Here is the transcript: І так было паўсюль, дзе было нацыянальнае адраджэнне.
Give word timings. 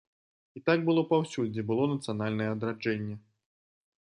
І 0.59 0.61
так 0.69 0.79
было 0.87 1.03
паўсюль, 1.11 1.51
дзе 1.57 1.63
было 1.69 1.83
нацыянальнае 1.93 2.49
адраджэнне. 2.55 3.15